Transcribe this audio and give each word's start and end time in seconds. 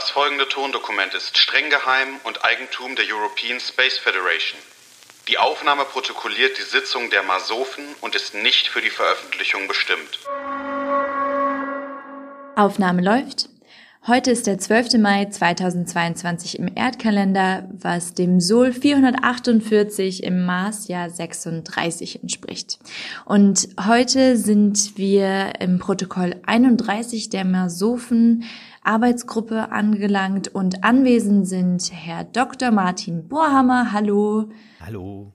Das 0.00 0.08
folgende 0.08 0.48
Tondokument 0.48 1.12
ist 1.12 1.36
streng 1.36 1.68
geheim 1.68 2.20
und 2.24 2.42
Eigentum 2.42 2.96
der 2.96 3.04
European 3.06 3.60
Space 3.60 3.98
Federation. 3.98 4.58
Die 5.28 5.36
Aufnahme 5.36 5.84
protokolliert 5.84 6.56
die 6.56 6.62
Sitzung 6.62 7.10
der 7.10 7.22
Masofen 7.22 7.84
und 8.00 8.14
ist 8.14 8.32
nicht 8.32 8.68
für 8.68 8.80
die 8.80 8.88
Veröffentlichung 8.88 9.68
bestimmt. 9.68 10.18
Aufnahme 12.56 13.02
läuft. 13.02 13.50
Heute 14.06 14.30
ist 14.30 14.46
der 14.46 14.56
12. 14.56 14.94
Mai 14.94 15.26
2022 15.26 16.58
im 16.58 16.68
Erdkalender, 16.74 17.68
was 17.70 18.14
dem 18.14 18.40
Sol 18.40 18.72
448 18.72 20.22
im 20.22 20.46
Marsjahr 20.46 21.10
36 21.10 22.22
entspricht. 22.22 22.78
Und 23.26 23.68
heute 23.78 24.38
sind 24.38 24.96
wir 24.96 25.60
im 25.60 25.78
Protokoll 25.78 26.34
31 26.46 27.28
der 27.28 27.44
Masophen 27.44 28.44
Arbeitsgruppe 28.82 29.70
angelangt 29.70 30.48
und 30.48 30.82
anwesend 30.82 31.46
sind 31.46 31.92
Herr 31.92 32.24
Dr. 32.24 32.70
Martin 32.70 33.28
Bohrhammer. 33.28 33.92
Hallo. 33.92 34.48
Hallo. 34.80 35.34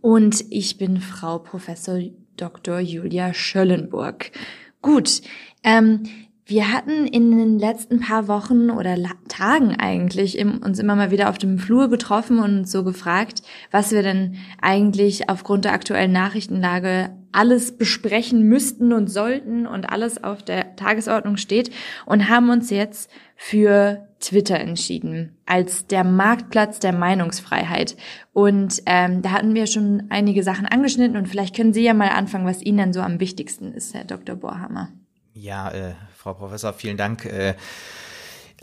Und 0.00 0.42
ich 0.50 0.78
bin 0.78 1.02
Frau 1.02 1.38
Professor 1.38 2.00
Dr. 2.38 2.80
Julia 2.80 3.34
Schöllenburg. 3.34 4.32
Gut, 4.80 5.20
ähm, 5.62 6.04
wir 6.46 6.72
hatten 6.72 7.06
in 7.06 7.36
den 7.36 7.58
letzten 7.58 8.00
paar 8.00 8.28
Wochen 8.28 8.70
oder 8.70 8.96
Tagen 9.28 9.76
eigentlich 9.76 10.38
uns 10.44 10.78
immer 10.78 10.94
mal 10.94 11.10
wieder 11.10 11.30
auf 11.30 11.38
dem 11.38 11.58
Flur 11.58 11.88
getroffen 11.88 12.38
und 12.38 12.58
uns 12.58 12.70
so 12.70 12.84
gefragt, 12.84 13.42
was 13.70 13.92
wir 13.92 14.02
denn 14.02 14.36
eigentlich 14.60 15.30
aufgrund 15.30 15.64
der 15.64 15.72
aktuellen 15.72 16.12
Nachrichtenlage 16.12 17.10
alles 17.32 17.76
besprechen 17.76 18.42
müssten 18.42 18.92
und 18.92 19.08
sollten 19.08 19.66
und 19.66 19.86
alles 19.86 20.22
auf 20.22 20.42
der 20.42 20.76
Tagesordnung 20.76 21.38
steht 21.38 21.70
und 22.04 22.28
haben 22.28 22.50
uns 22.50 22.68
jetzt 22.70 23.10
für 23.36 24.06
Twitter 24.20 24.60
entschieden 24.60 25.36
als 25.46 25.86
der 25.86 26.04
Marktplatz 26.04 26.78
der 26.78 26.92
Meinungsfreiheit. 26.92 27.96
Und 28.32 28.82
ähm, 28.86 29.22
da 29.22 29.32
hatten 29.32 29.54
wir 29.54 29.66
schon 29.66 30.04
einige 30.10 30.42
Sachen 30.42 30.66
angeschnitten 30.66 31.16
und 31.16 31.26
vielleicht 31.26 31.56
können 31.56 31.72
Sie 31.72 31.82
ja 31.82 31.94
mal 31.94 32.10
anfangen, 32.10 32.46
was 32.46 32.62
Ihnen 32.62 32.78
denn 32.78 32.92
so 32.92 33.00
am 33.00 33.18
wichtigsten 33.18 33.72
ist, 33.72 33.94
Herr 33.94 34.04
Dr. 34.04 34.36
Bohrhammer. 34.36 34.90
Ja, 35.34 35.68
äh, 35.70 35.94
Frau 36.16 36.34
Professor, 36.34 36.72
vielen 36.72 36.96
Dank. 36.96 37.24
Äh, 37.24 37.54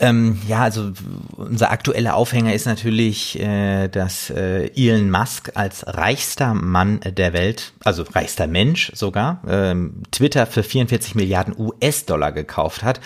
ähm, 0.00 0.40
ja, 0.48 0.62
also 0.62 0.92
unser 1.36 1.70
aktueller 1.70 2.16
Aufhänger 2.16 2.54
ist 2.54 2.64
natürlich, 2.64 3.38
äh, 3.38 3.88
dass 3.88 4.30
äh, 4.30 4.70
Elon 4.74 5.10
Musk 5.10 5.52
als 5.54 5.86
reichster 5.86 6.54
Mann 6.54 7.00
der 7.04 7.34
Welt, 7.34 7.74
also 7.84 8.04
reichster 8.04 8.46
Mensch 8.46 8.90
sogar, 8.94 9.42
ähm, 9.46 10.02
Twitter 10.10 10.46
für 10.46 10.62
44 10.62 11.14
Milliarden 11.14 11.54
US-Dollar 11.56 12.32
gekauft 12.32 12.82
hat 12.82 13.00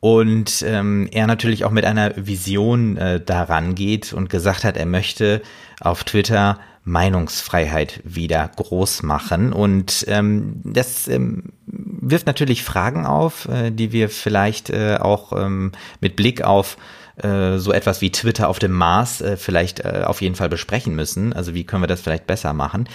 und 0.00 0.62
ähm, 0.66 1.08
er 1.10 1.26
natürlich 1.26 1.64
auch 1.64 1.70
mit 1.70 1.86
einer 1.86 2.12
Vision 2.16 2.98
äh, 2.98 3.18
daran 3.18 3.74
geht 3.74 4.12
und 4.12 4.28
gesagt 4.28 4.62
hat, 4.62 4.76
er 4.76 4.86
möchte 4.86 5.40
auf 5.80 6.04
Twitter 6.04 6.60
Meinungsfreiheit 6.84 8.00
wieder 8.04 8.48
groß 8.54 9.02
machen. 9.02 9.52
Und 9.52 10.04
ähm, 10.06 10.60
das 10.62 11.08
ähm, 11.08 11.52
wirft 12.00 12.26
natürlich 12.26 12.62
Fragen 12.62 13.06
auf, 13.06 13.48
äh, 13.48 13.70
die 13.70 13.92
wir 13.92 14.08
vielleicht 14.08 14.70
äh, 14.70 14.98
auch 15.00 15.32
ähm, 15.32 15.72
mit 16.00 16.16
Blick 16.16 16.42
auf 16.42 16.76
äh, 17.16 17.56
so 17.56 17.72
etwas 17.72 18.02
wie 18.02 18.12
Twitter 18.12 18.48
auf 18.48 18.58
dem 18.58 18.72
Mars 18.72 19.22
äh, 19.22 19.36
vielleicht 19.38 19.80
äh, 19.80 20.02
auf 20.04 20.20
jeden 20.20 20.34
Fall 20.34 20.50
besprechen 20.50 20.94
müssen. 20.94 21.32
Also 21.32 21.54
wie 21.54 21.64
können 21.64 21.82
wir 21.82 21.88
das 21.88 22.02
vielleicht 22.02 22.26
besser 22.26 22.52
machen? 22.52 22.88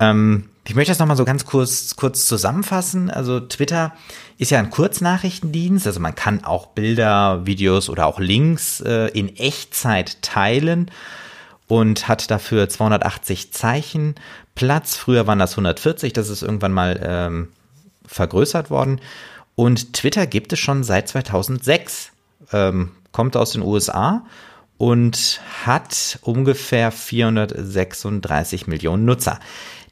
Ähm, 0.00 0.48
ich 0.66 0.74
möchte 0.74 0.90
das 0.90 0.98
nochmal 0.98 1.16
so 1.16 1.24
ganz 1.24 1.44
kurz, 1.44 1.94
kurz 1.94 2.26
zusammenfassen. 2.26 3.10
Also 3.10 3.38
Twitter 3.38 3.92
ist 4.38 4.50
ja 4.50 4.58
ein 4.58 4.70
Kurznachrichtendienst, 4.70 5.86
also 5.86 6.00
man 6.00 6.14
kann 6.14 6.44
auch 6.44 6.66
Bilder, 6.66 7.46
Videos 7.46 7.88
oder 7.88 8.06
auch 8.06 8.18
Links 8.18 8.80
in 8.80 9.36
Echtzeit 9.36 10.22
teilen 10.22 10.90
und 11.66 12.08
hat 12.08 12.30
dafür 12.30 12.68
280 12.68 13.52
Zeichen 13.52 14.14
Platz. 14.54 14.96
Früher 14.96 15.26
waren 15.26 15.38
das 15.38 15.52
140, 15.52 16.12
das 16.12 16.28
ist 16.28 16.42
irgendwann 16.42 16.72
mal 16.72 17.00
ähm, 17.02 17.48
vergrößert 18.10 18.70
worden. 18.70 19.00
Und 19.54 19.92
Twitter 19.92 20.26
gibt 20.26 20.52
es 20.52 20.58
schon 20.58 20.84
seit 20.84 21.08
2006, 21.08 22.12
ähm, 22.52 22.92
kommt 23.12 23.36
aus 23.36 23.52
den 23.52 23.62
USA 23.62 24.24
und 24.78 25.40
hat 25.66 26.18
ungefähr 26.22 26.90
436 26.90 28.66
Millionen 28.66 29.04
Nutzer. 29.04 29.38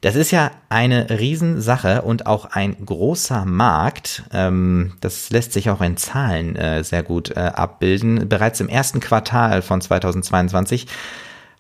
Das 0.01 0.15
ist 0.15 0.31
ja 0.31 0.53
eine 0.69 1.11
Riesensache 1.11 2.03
und 2.03 2.27
auch 2.27 2.45
ein 2.47 2.77
großer 2.85 3.45
Markt. 3.45 4.23
Ähm, 4.33 4.95
das 5.01 5.31
lässt 5.31 5.53
sich 5.53 5.71
auch 5.71 5.81
in 5.81 5.97
Zahlen 5.97 6.57
äh, 6.57 6.85
sehr 6.85 7.03
gut 7.03 7.31
äh, 7.31 7.41
abbilden. 7.41 8.29
Bereits 8.29 8.61
im 8.61 8.69
ersten 8.69 9.01
Quartal 9.01 9.61
von 9.61 9.81
2022 9.81 10.87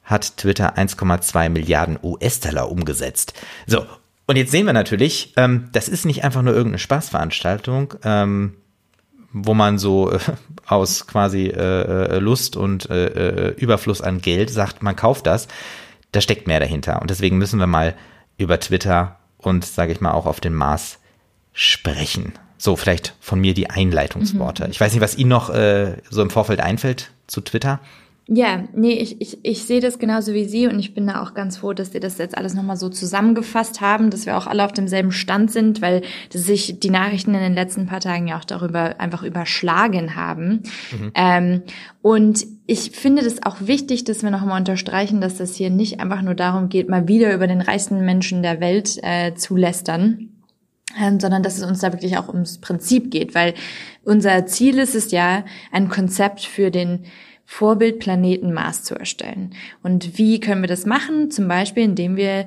hat 0.04 0.36
Twitter 0.38 0.78
1,2 0.78 1.48
Milliarden 1.50 1.98
US-Dollar 2.02 2.70
umgesetzt. 2.70 3.34
So, 3.66 3.84
und 4.28 4.36
jetzt 4.36 4.52
sehen 4.52 4.66
wir 4.66 4.74
natürlich, 4.74 5.32
ähm, 5.36 5.70
das 5.72 5.88
ist 5.88 6.04
nicht 6.04 6.22
einfach 6.22 6.42
nur 6.42 6.52
irgendeine 6.52 6.78
Spaßveranstaltung, 6.78 7.94
ähm, 8.04 8.56
wo 9.32 9.54
man 9.54 9.78
so 9.78 10.12
äh, 10.12 10.18
aus 10.66 11.06
quasi 11.06 11.46
äh, 11.46 12.16
äh 12.16 12.18
Lust 12.18 12.54
und 12.54 12.90
äh, 12.90 13.06
äh, 13.06 13.54
Überfluss 13.56 14.02
an 14.02 14.20
Geld 14.20 14.50
sagt, 14.50 14.82
man 14.82 14.94
kauft 14.94 15.26
das. 15.26 15.48
Da 16.12 16.20
steckt 16.20 16.46
mehr 16.46 16.60
dahinter. 16.60 17.00
Und 17.00 17.08
deswegen 17.08 17.38
müssen 17.38 17.58
wir 17.58 17.66
mal 17.66 17.94
über 18.36 18.60
Twitter 18.60 19.18
und, 19.38 19.64
sage 19.64 19.92
ich 19.92 20.00
mal, 20.02 20.12
auch 20.12 20.26
auf 20.26 20.40
den 20.40 20.54
Mars 20.54 20.98
sprechen. 21.54 22.34
So, 22.58 22.76
vielleicht 22.76 23.14
von 23.20 23.40
mir 23.40 23.54
die 23.54 23.70
Einleitungsworte. 23.70 24.64
Mhm. 24.64 24.70
Ich 24.70 24.80
weiß 24.80 24.92
nicht, 24.92 25.00
was 25.00 25.16
Ihnen 25.16 25.30
noch 25.30 25.48
äh, 25.48 25.96
so 26.10 26.20
im 26.20 26.30
Vorfeld 26.30 26.60
einfällt 26.60 27.12
zu 27.28 27.40
Twitter. 27.40 27.80
Ja, 28.30 28.64
nee, 28.74 28.92
ich, 28.92 29.22
ich, 29.22 29.38
ich 29.42 29.64
sehe 29.64 29.80
das 29.80 29.98
genauso 29.98 30.34
wie 30.34 30.44
Sie 30.44 30.66
und 30.66 30.78
ich 30.78 30.92
bin 30.92 31.06
da 31.06 31.22
auch 31.22 31.32
ganz 31.32 31.56
froh, 31.56 31.72
dass 31.72 31.92
Sie 31.92 32.00
das 32.00 32.18
jetzt 32.18 32.36
alles 32.36 32.52
nochmal 32.52 32.76
so 32.76 32.90
zusammengefasst 32.90 33.80
haben, 33.80 34.10
dass 34.10 34.26
wir 34.26 34.36
auch 34.36 34.46
alle 34.46 34.66
auf 34.66 34.72
demselben 34.72 35.12
Stand 35.12 35.50
sind, 35.50 35.80
weil 35.80 36.02
sich 36.30 36.78
die 36.78 36.90
Nachrichten 36.90 37.32
in 37.32 37.40
den 37.40 37.54
letzten 37.54 37.86
paar 37.86 38.00
Tagen 38.00 38.28
ja 38.28 38.38
auch 38.38 38.44
darüber 38.44 39.00
einfach 39.00 39.22
überschlagen 39.22 40.14
haben. 40.14 40.62
Mhm. 40.92 41.12
Ähm, 41.14 41.62
und 42.02 42.46
ich 42.66 42.90
finde 42.90 43.22
das 43.22 43.42
auch 43.44 43.56
wichtig, 43.60 44.04
dass 44.04 44.22
wir 44.22 44.30
nochmal 44.30 44.58
unterstreichen, 44.58 45.22
dass 45.22 45.38
das 45.38 45.54
hier 45.54 45.70
nicht 45.70 46.00
einfach 46.00 46.20
nur 46.20 46.34
darum 46.34 46.68
geht, 46.68 46.90
mal 46.90 47.08
wieder 47.08 47.32
über 47.32 47.46
den 47.46 47.62
reichsten 47.62 48.04
Menschen 48.04 48.42
der 48.42 48.60
Welt 48.60 48.98
äh, 49.02 49.36
zu 49.36 49.56
lästern, 49.56 50.28
ähm, 51.00 51.18
sondern 51.18 51.42
dass 51.42 51.56
es 51.56 51.64
uns 51.64 51.80
da 51.80 51.94
wirklich 51.94 52.18
auch 52.18 52.28
ums 52.28 52.58
Prinzip 52.58 53.10
geht, 53.10 53.34
weil 53.34 53.54
unser 54.04 54.44
Ziel 54.44 54.78
ist 54.78 54.94
es 54.94 55.12
ja, 55.12 55.46
ein 55.72 55.88
Konzept 55.88 56.42
für 56.42 56.70
den 56.70 57.06
Vorbildplaneten 57.50 58.52
Mars 58.52 58.84
zu 58.84 58.94
erstellen. 58.94 59.54
Und 59.82 60.18
wie 60.18 60.38
können 60.38 60.60
wir 60.60 60.68
das 60.68 60.84
machen? 60.84 61.30
Zum 61.30 61.48
Beispiel, 61.48 61.84
indem 61.84 62.14
wir 62.14 62.46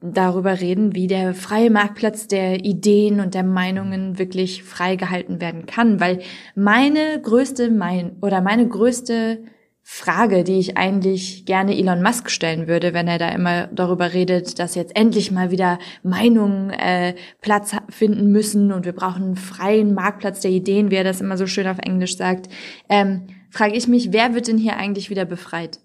darüber 0.00 0.58
reden, 0.58 0.94
wie 0.94 1.06
der 1.06 1.34
freie 1.34 1.68
Marktplatz 1.68 2.26
der 2.26 2.64
Ideen 2.64 3.20
und 3.20 3.34
der 3.34 3.42
Meinungen 3.42 4.18
wirklich 4.18 4.62
frei 4.62 4.96
gehalten 4.96 5.38
werden 5.38 5.66
kann, 5.66 6.00
weil 6.00 6.20
meine 6.54 7.20
größte 7.20 7.70
mein 7.70 8.16
oder 8.22 8.40
meine 8.40 8.66
größte 8.66 9.40
Frage, 9.82 10.44
die 10.44 10.58
ich 10.60 10.78
eigentlich 10.78 11.44
gerne 11.44 11.76
Elon 11.76 12.02
Musk 12.02 12.30
stellen 12.30 12.68
würde, 12.68 12.94
wenn 12.94 13.06
er 13.06 13.18
da 13.18 13.28
immer 13.28 13.66
darüber 13.66 14.14
redet, 14.14 14.58
dass 14.58 14.76
jetzt 14.76 14.96
endlich 14.96 15.30
mal 15.30 15.50
wieder 15.50 15.78
Meinungen 16.02 16.70
äh, 16.70 17.14
Platz 17.42 17.76
finden 17.90 18.32
müssen 18.32 18.72
und 18.72 18.86
wir 18.86 18.94
brauchen 18.94 19.24
einen 19.24 19.36
freien 19.36 19.92
Marktplatz 19.92 20.40
der 20.40 20.52
Ideen, 20.52 20.90
wie 20.90 20.96
er 20.96 21.04
das 21.04 21.20
immer 21.20 21.36
so 21.36 21.46
schön 21.46 21.68
auf 21.68 21.76
Englisch 21.80 22.16
sagt. 22.16 22.48
Ähm, 22.88 23.26
frage 23.54 23.76
ich 23.76 23.88
mich, 23.88 24.12
wer 24.12 24.34
wird 24.34 24.48
denn 24.48 24.58
hier 24.58 24.76
eigentlich 24.76 25.10
wieder 25.10 25.24
befreit? 25.24 25.78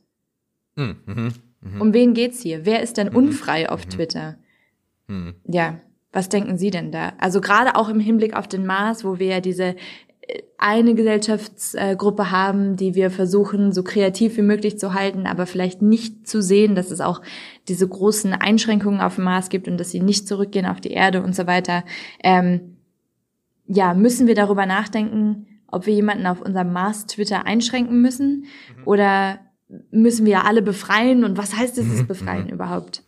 Mhm, 0.75 0.97
mh, 1.05 1.29
mh. 1.61 1.81
Um 1.81 1.93
wen 1.93 2.13
geht's 2.13 2.41
hier? 2.41 2.65
Wer 2.65 2.81
ist 2.81 2.97
denn 2.97 3.09
mhm, 3.09 3.15
unfrei 3.15 3.69
auf 3.69 3.85
mhm. 3.85 3.89
Twitter? 3.91 4.37
Mhm. 5.07 5.35
Ja, 5.45 5.79
was 6.11 6.29
denken 6.29 6.57
Sie 6.57 6.71
denn 6.71 6.91
da? 6.91 7.13
Also 7.19 7.41
gerade 7.41 7.75
auch 7.75 7.87
im 7.89 7.99
Hinblick 7.99 8.35
auf 8.35 8.47
den 8.47 8.65
Mars, 8.65 9.05
wo 9.05 9.19
wir 9.19 9.27
ja 9.27 9.39
diese 9.39 9.75
äh, 10.21 10.41
eine 10.57 10.95
Gesellschaftsgruppe 10.95 12.31
haben, 12.31 12.75
die 12.75 12.95
wir 12.95 13.11
versuchen, 13.11 13.71
so 13.71 13.83
kreativ 13.83 14.37
wie 14.37 14.41
möglich 14.41 14.79
zu 14.79 14.95
halten, 14.95 15.27
aber 15.27 15.45
vielleicht 15.45 15.83
nicht 15.83 16.27
zu 16.27 16.41
sehen, 16.41 16.73
dass 16.73 16.89
es 16.89 17.01
auch 17.01 17.21
diese 17.67 17.87
großen 17.87 18.33
Einschränkungen 18.33 18.99
auf 18.99 19.15
dem 19.15 19.25
Mars 19.25 19.49
gibt 19.49 19.67
und 19.67 19.77
dass 19.77 19.91
sie 19.91 20.01
nicht 20.01 20.27
zurückgehen 20.27 20.65
auf 20.65 20.81
die 20.81 20.91
Erde 20.91 21.21
und 21.21 21.35
so 21.35 21.45
weiter. 21.45 21.83
Ähm, 22.23 22.77
ja, 23.67 23.93
müssen 23.93 24.25
wir 24.25 24.33
darüber 24.33 24.65
nachdenken, 24.65 25.45
ob 25.71 25.85
wir 25.85 25.93
jemanden 25.93 26.25
auf 26.27 26.41
unserem 26.41 26.73
Mars-Twitter 26.73 27.45
einschränken 27.45 28.01
müssen 28.01 28.45
mhm. 28.75 28.83
oder 28.85 29.39
müssen 29.91 30.25
wir 30.25 30.45
alle 30.45 30.61
befreien 30.61 31.23
und 31.23 31.37
was 31.37 31.55
heißt 31.55 31.77
dieses 31.77 32.01
mhm. 32.01 32.07
Befreien 32.07 32.45
mhm. 32.45 32.53
überhaupt? 32.53 33.03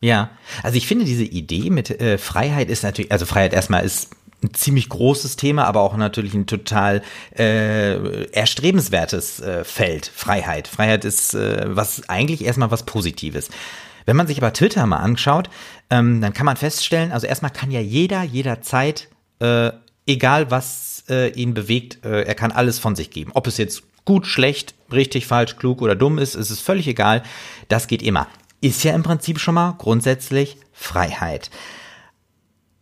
Ja, 0.00 0.30
also 0.62 0.76
ich 0.76 0.86
finde 0.86 1.04
diese 1.04 1.24
Idee 1.24 1.70
mit 1.70 1.90
äh, 2.00 2.18
Freiheit 2.18 2.70
ist 2.70 2.84
natürlich, 2.84 3.10
also 3.10 3.26
Freiheit 3.26 3.52
erstmal 3.52 3.84
ist 3.84 4.10
ein 4.42 4.54
ziemlich 4.54 4.88
großes 4.88 5.34
Thema, 5.34 5.64
aber 5.64 5.80
auch 5.80 5.96
natürlich 5.96 6.34
ein 6.34 6.46
total 6.46 7.02
äh, 7.36 8.30
erstrebenswertes 8.30 9.40
äh, 9.40 9.64
Feld. 9.64 10.06
Freiheit. 10.14 10.68
Freiheit 10.68 11.04
ist 11.04 11.34
äh, 11.34 11.64
was 11.68 12.08
eigentlich 12.08 12.44
erstmal 12.44 12.70
was 12.70 12.84
Positives. 12.84 13.50
Wenn 14.06 14.16
man 14.16 14.28
sich 14.28 14.38
aber 14.38 14.52
Twitter 14.52 14.86
mal 14.86 14.98
anschaut, 14.98 15.50
ähm, 15.90 16.20
dann 16.20 16.32
kann 16.32 16.46
man 16.46 16.56
feststellen, 16.56 17.10
also 17.10 17.26
erstmal 17.26 17.50
kann 17.50 17.70
ja 17.72 17.80
jeder 17.80 18.22
jederzeit, 18.22 19.08
äh, 19.40 19.72
egal 20.06 20.50
was 20.52 20.87
äh, 21.08 21.28
ihn 21.30 21.54
bewegt, 21.54 22.04
äh, 22.04 22.22
er 22.22 22.34
kann 22.34 22.52
alles 22.52 22.78
von 22.78 22.96
sich 22.96 23.10
geben. 23.10 23.32
Ob 23.34 23.46
es 23.46 23.56
jetzt 23.56 23.82
gut, 24.04 24.26
schlecht, 24.26 24.74
richtig, 24.92 25.26
falsch, 25.26 25.56
klug 25.56 25.82
oder 25.82 25.94
dumm 25.94 26.18
ist, 26.18 26.34
ist 26.34 26.50
es 26.50 26.60
völlig 26.60 26.88
egal. 26.88 27.22
Das 27.68 27.86
geht 27.86 28.02
immer. 28.02 28.26
Ist 28.60 28.82
ja 28.82 28.94
im 28.94 29.02
Prinzip 29.02 29.38
schon 29.38 29.54
mal 29.54 29.74
grundsätzlich 29.78 30.56
Freiheit. 30.72 31.50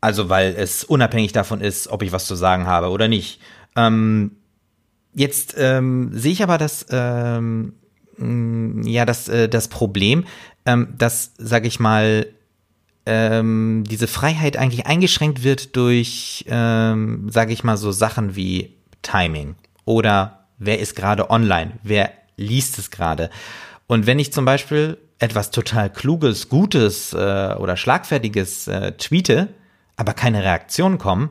Also 0.01 0.29
weil 0.29 0.55
es 0.57 0.85
unabhängig 0.85 1.33
davon 1.33 1.61
ist, 1.61 1.89
ob 1.89 2.03
ich 2.03 2.13
was 2.13 2.27
zu 2.27 2.37
sagen 2.37 2.67
habe 2.67 2.91
oder 2.91 3.09
nicht. 3.09 3.41
Ähm, 3.75 4.37
jetzt 5.15 5.55
ähm, 5.59 6.11
sehe 6.13 6.33
ich 6.33 6.43
aber 6.43 6.59
das, 6.59 6.87
ähm, 6.91 7.73
ja, 8.85 9.05
das, 9.05 9.29
äh, 9.29 9.49
das 9.49 9.69
Problem, 9.69 10.25
ähm, 10.65 10.95
dass, 10.97 11.33
sage 11.39 11.67
ich 11.67 11.81
mal, 11.81 12.27
ähm, 13.07 13.85
diese 13.89 14.09
Freiheit 14.09 14.57
eigentlich 14.57 14.87
eingeschränkt 14.87 15.45
wird 15.45 15.77
durch, 15.77 16.45
ähm, 16.49 17.29
sage 17.31 17.53
ich 17.53 17.65
mal, 17.65 17.77
so 17.77 17.93
Sachen 17.93 18.37
wie 18.37 18.75
Timing 19.03 19.55
oder 19.85 20.47
wer 20.59 20.81
ist 20.81 20.97
gerade 20.97 21.31
online, 21.31 21.73
wer 21.83 22.13
liest 22.37 22.79
es 22.79 22.91
gerade. 22.91 23.31
Und 23.87 24.07
wenn 24.07 24.19
ich 24.19 24.33
zum 24.33 24.45
Beispiel 24.45 24.99
etwas 25.19 25.51
total 25.51 25.91
Kluges, 25.91 26.49
Gutes 26.49 27.13
äh, 27.13 27.55
oder 27.59 27.77
Schlagfertiges 27.77 28.69
äh, 28.69 28.93
tweete, 28.93 29.49
aber 29.97 30.13
keine 30.13 30.43
Reaktion 30.43 30.99
kommen, 30.99 31.31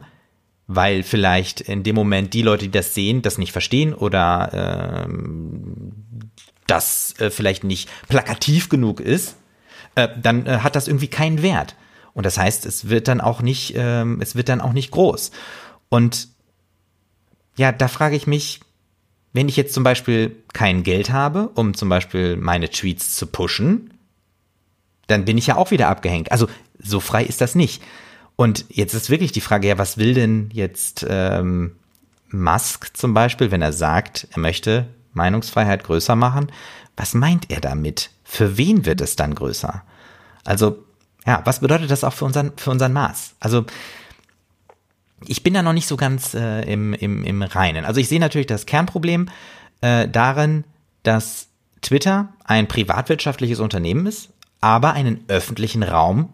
weil 0.67 1.03
vielleicht 1.03 1.61
in 1.61 1.83
dem 1.83 1.95
Moment 1.95 2.33
die 2.33 2.41
Leute, 2.41 2.65
die 2.65 2.71
das 2.71 2.95
sehen, 2.95 3.21
das 3.21 3.37
nicht 3.37 3.51
verstehen 3.51 3.93
oder 3.93 5.05
ähm, 5.05 5.91
das 6.65 7.13
äh, 7.19 7.29
vielleicht 7.29 7.63
nicht 7.63 7.89
plakativ 8.07 8.69
genug 8.69 8.99
ist, 8.99 9.35
äh, 9.95 10.09
dann 10.21 10.45
äh, 10.45 10.59
hat 10.59 10.75
das 10.75 10.87
irgendwie 10.87 11.07
keinen 11.07 11.41
Wert. 11.41 11.75
Und 12.13 12.25
das 12.25 12.37
heißt, 12.37 12.65
es 12.65 12.89
wird 12.89 13.07
dann 13.07 13.19
auch 13.19 13.41
nicht, 13.41 13.73
ähm, 13.75 14.19
es 14.21 14.35
wird 14.35 14.49
dann 14.49 14.61
auch 14.61 14.73
nicht 14.73 14.91
groß. 14.91 15.31
Und 15.89 16.29
ja, 17.57 17.71
da 17.71 17.87
frage 17.87 18.15
ich 18.15 18.27
mich, 18.27 18.61
wenn 19.33 19.49
ich 19.49 19.57
jetzt 19.57 19.73
zum 19.73 19.83
Beispiel 19.83 20.35
kein 20.53 20.83
Geld 20.83 21.09
habe, 21.09 21.49
um 21.55 21.73
zum 21.73 21.89
Beispiel 21.89 22.37
meine 22.37 22.69
Tweets 22.69 23.15
zu 23.15 23.27
pushen, 23.27 23.93
dann 25.07 25.25
bin 25.25 25.37
ich 25.37 25.47
ja 25.47 25.57
auch 25.57 25.71
wieder 25.71 25.89
abgehängt. 25.89 26.31
Also 26.31 26.47
so 26.79 26.99
frei 26.99 27.23
ist 27.23 27.41
das 27.41 27.53
nicht. 27.53 27.83
Und 28.37 28.65
jetzt 28.69 28.93
ist 28.93 29.09
wirklich 29.09 29.31
die 29.31 29.41
Frage, 29.41 29.67
ja, 29.67 29.77
was 29.77 29.97
will 29.97 30.13
denn 30.13 30.49
jetzt 30.53 31.05
ähm, 31.09 31.75
Musk 32.29 32.95
zum 32.95 33.13
Beispiel, 33.13 33.51
wenn 33.51 33.61
er 33.61 33.73
sagt, 33.73 34.27
er 34.31 34.39
möchte 34.39 34.87
Meinungsfreiheit 35.15 35.83
größer 35.83 36.15
machen? 36.15 36.51
Was 36.95 37.13
meint 37.13 37.51
er 37.51 37.61
damit? 37.61 38.11
Für 38.23 38.57
wen 38.57 38.85
wird 38.85 39.01
es 39.01 39.15
dann 39.15 39.35
größer? 39.35 39.83
Also, 40.43 40.83
ja, 41.25 41.41
was 41.45 41.59
bedeutet 41.59 41.91
das 41.91 42.03
auch 42.03 42.13
für 42.13 42.25
unseren, 42.25 42.53
für 42.55 42.71
unseren 42.71 42.93
Maß? 42.93 43.35
Also, 43.39 43.65
ich 45.27 45.43
bin 45.43 45.53
da 45.53 45.63
noch 45.63 45.73
nicht 45.73 45.87
so 45.87 45.97
ganz 45.97 46.33
äh, 46.33 46.61
im, 46.71 46.93
im, 46.93 47.23
im 47.23 47.41
Reinen. 47.41 47.85
Also 47.85 47.99
ich 47.99 48.07
sehe 48.07 48.19
natürlich 48.19 48.47
das 48.47 48.65
Kernproblem 48.65 49.29
äh, 49.81 50.07
darin, 50.07 50.63
dass 51.03 51.47
Twitter 51.81 52.29
ein 52.43 52.67
privatwirtschaftliches 52.67 53.59
Unternehmen 53.59 54.05
ist, 54.05 54.29
aber 54.61 54.93
einen 54.93 55.23
öffentlichen 55.27 55.83
Raum 55.83 56.29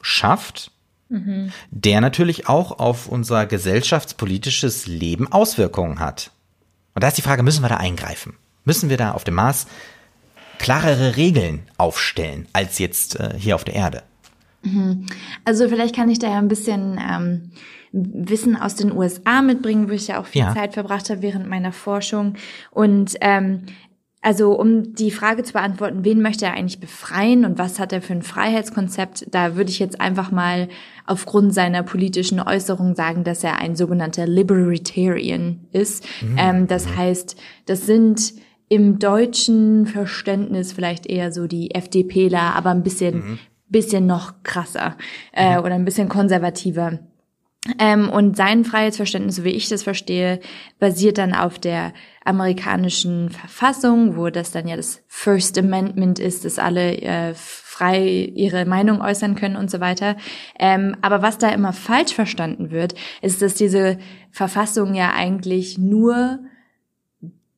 schafft, 0.00 0.70
mhm. 1.08 1.52
der 1.70 2.00
natürlich 2.00 2.48
auch 2.48 2.78
auf 2.78 3.06
unser 3.06 3.46
gesellschaftspolitisches 3.46 4.86
Leben 4.86 5.30
Auswirkungen 5.30 6.00
hat. 6.00 6.30
Und 6.96 7.02
da 7.02 7.08
ist 7.08 7.18
die 7.18 7.22
Frage, 7.22 7.42
müssen 7.42 7.62
wir 7.62 7.68
da 7.68 7.76
eingreifen? 7.76 8.38
Müssen 8.64 8.88
wir 8.88 8.96
da 8.96 9.12
auf 9.12 9.22
dem 9.22 9.34
Mars 9.34 9.66
klarere 10.58 11.16
Regeln 11.16 11.60
aufstellen 11.76 12.48
als 12.54 12.78
jetzt 12.78 13.20
äh, 13.20 13.34
hier 13.38 13.54
auf 13.54 13.64
der 13.64 13.74
Erde? 13.74 14.02
Mhm. 14.62 15.04
Also 15.44 15.68
vielleicht 15.68 15.94
kann 15.94 16.08
ich 16.08 16.18
da 16.18 16.28
ja 16.28 16.38
ein 16.38 16.48
bisschen 16.48 16.98
ähm, 16.98 17.50
Wissen 17.92 18.56
aus 18.56 18.76
den 18.76 18.92
USA 18.92 19.42
mitbringen, 19.42 19.90
wo 19.90 19.92
ich 19.92 20.08
ja 20.08 20.18
auch 20.18 20.26
viel 20.26 20.40
ja. 20.40 20.54
Zeit 20.54 20.72
verbracht 20.72 21.10
habe 21.10 21.20
während 21.20 21.46
meiner 21.46 21.72
Forschung. 21.72 22.36
Und 22.70 23.14
ähm, 23.20 23.66
also 24.26 24.58
um 24.58 24.92
die 24.92 25.12
Frage 25.12 25.44
zu 25.44 25.52
beantworten, 25.52 26.04
wen 26.04 26.20
möchte 26.20 26.46
er 26.46 26.54
eigentlich 26.54 26.80
befreien 26.80 27.44
und 27.44 27.60
was 27.60 27.78
hat 27.78 27.92
er 27.92 28.02
für 28.02 28.12
ein 28.12 28.22
Freiheitskonzept, 28.22 29.28
da 29.30 29.54
würde 29.54 29.70
ich 29.70 29.78
jetzt 29.78 30.00
einfach 30.00 30.32
mal 30.32 30.66
aufgrund 31.06 31.54
seiner 31.54 31.84
politischen 31.84 32.40
Äußerung 32.40 32.96
sagen, 32.96 33.22
dass 33.22 33.44
er 33.44 33.60
ein 33.60 33.76
sogenannter 33.76 34.26
Libertarian 34.26 35.60
ist. 35.70 36.04
Mhm. 36.22 36.36
Ähm, 36.38 36.66
das 36.66 36.86
mhm. 36.86 36.96
heißt, 36.96 37.36
das 37.66 37.86
sind 37.86 38.34
im 38.68 38.98
deutschen 38.98 39.86
Verständnis 39.86 40.72
vielleicht 40.72 41.06
eher 41.06 41.30
so 41.30 41.46
die 41.46 41.72
FDPler, 41.72 42.56
aber 42.56 42.70
ein 42.70 42.82
bisschen, 42.82 43.14
mhm. 43.14 43.38
bisschen 43.68 44.06
noch 44.06 44.42
krasser 44.42 44.96
äh, 45.34 45.52
mhm. 45.52 45.64
oder 45.64 45.74
ein 45.76 45.84
bisschen 45.84 46.08
konservativer. 46.08 46.98
Ähm, 47.78 48.08
und 48.08 48.36
sein 48.36 48.64
Freiheitsverständnis, 48.64 49.36
so 49.36 49.44
wie 49.44 49.50
ich 49.50 49.68
das 49.68 49.82
verstehe, 49.82 50.40
basiert 50.78 51.18
dann 51.18 51.34
auf 51.34 51.58
der 51.58 51.92
amerikanischen 52.24 53.30
Verfassung, 53.30 54.16
wo 54.16 54.30
das 54.30 54.52
dann 54.52 54.68
ja 54.68 54.76
das 54.76 55.02
First 55.08 55.58
Amendment 55.58 56.18
ist, 56.18 56.44
dass 56.44 56.58
alle 56.58 56.96
äh, 56.98 57.34
frei 57.34 58.32
ihre 58.34 58.64
Meinung 58.64 59.00
äußern 59.00 59.34
können 59.34 59.56
und 59.56 59.70
so 59.70 59.80
weiter. 59.80 60.16
Ähm, 60.58 60.96
aber 61.02 61.22
was 61.22 61.38
da 61.38 61.50
immer 61.50 61.72
falsch 61.72 62.14
verstanden 62.14 62.70
wird, 62.70 62.94
ist, 63.20 63.42
dass 63.42 63.54
diese 63.54 63.98
Verfassung 64.30 64.94
ja 64.94 65.12
eigentlich 65.14 65.76
nur 65.76 66.40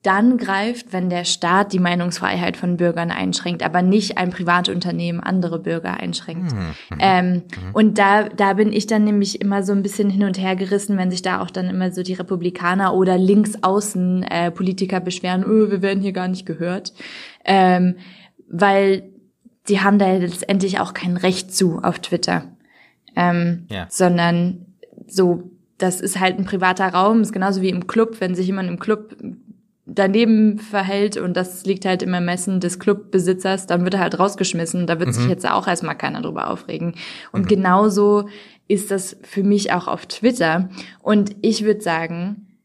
dann 0.03 0.39
greift, 0.39 0.93
wenn 0.93 1.11
der 1.11 1.25
Staat 1.25 1.73
die 1.73 1.81
Meinungsfreiheit 1.81 2.57
von 2.57 2.77
Bürgern 2.77 3.11
einschränkt, 3.11 3.65
aber 3.65 3.83
nicht 3.83 4.17
ein 4.17 4.31
Privatunternehmen 4.31 5.21
andere 5.21 5.59
Bürger 5.59 5.99
einschränkt. 5.99 6.53
Mhm. 6.53 6.75
Ähm, 7.01 7.33
mhm. 7.33 7.43
Und 7.73 7.99
da, 7.99 8.29
da 8.29 8.55
bin 8.55 8.73
ich 8.73 8.87
dann 8.87 9.03
nämlich 9.03 9.41
immer 9.41 9.65
so 9.65 9.73
ein 9.73 9.83
bisschen 9.83 10.09
hin 10.09 10.23
und 10.23 10.39
her 10.39 10.55
gerissen, 10.55 10.97
wenn 10.99 11.11
sich 11.11 11.23
da 11.23 11.41
auch 11.43 11.51
dann 11.51 11.69
immer 11.69 11.91
so 11.91 12.05
die 12.05 12.15
Republikaner 12.15 12.95
oder 12.95 13.19
linksaußen 13.19 14.23
äh, 14.23 14.51
Politiker 14.53 15.01
beschweren, 15.01 15.43
öh, 15.43 15.71
wir 15.71 15.83
werden 15.83 16.03
hier 16.03 16.13
gar 16.13 16.29
nicht 16.29 16.47
gehört. 16.47 16.93
Ähm, 17.45 17.97
weil 18.49 19.11
die 19.69 19.81
haben 19.81 19.99
da 19.99 20.11
letztendlich 20.13 20.79
auch 20.79 20.95
kein 20.95 21.17
Recht 21.17 21.55
zu 21.55 21.81
auf 21.83 21.99
Twitter. 21.99 22.45
Ähm, 23.17 23.67
ja. 23.69 23.87
Sondern 23.91 24.67
so, 25.09 25.51
das 25.77 26.01
ist 26.01 26.21
halt 26.21 26.39
ein 26.39 26.45
privater 26.45 26.87
Raum, 26.87 27.21
ist 27.21 27.33
genauso 27.33 27.63
wie 27.63 27.69
im 27.69 27.89
Club, 27.89 28.21
wenn 28.21 28.37
sich 28.37 28.47
jemand 28.47 28.69
im 28.69 28.79
Club 28.79 29.17
daneben 29.89 30.59
verhält 30.59 31.17
und 31.17 31.37
das 31.37 31.65
liegt 31.65 31.87
halt 31.87 32.03
im 32.03 32.13
Ermessen 32.13 32.61
des 32.61 32.79
Clubbesitzers, 32.79 33.67
dann 33.67 33.85
wird 33.85 33.95
er 33.95 34.01
halt 34.01 34.19
rausgeschmissen. 34.19 34.87
Da 34.87 34.99
wird 34.99 35.09
mhm. 35.09 35.13
sich 35.13 35.29
jetzt 35.29 35.49
auch 35.49 35.67
erstmal 35.67 35.97
keiner 35.97 36.21
drüber 36.21 36.51
aufregen. 36.51 36.95
Und 37.33 37.43
mhm. 37.43 37.49
genauso 37.49 38.29
ist 38.69 38.91
das 38.91 39.17
für 39.23 39.43
mich 39.43 39.73
auch 39.73 39.89
auf 39.89 40.07
Twitter. 40.07 40.69
Und 41.03 41.35
ich 41.41 41.65
würde 41.65 41.81
sagen, 41.81 42.59